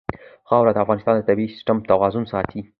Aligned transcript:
خاوره 0.47 0.71
د 0.73 0.77
افغانستان 0.83 1.13
د 1.15 1.21
طبعي 1.29 1.47
سیسټم 1.53 1.77
توازن 1.89 2.23
ساتي. 2.33 2.59